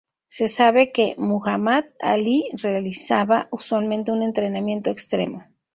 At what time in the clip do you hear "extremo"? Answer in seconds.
4.89-5.43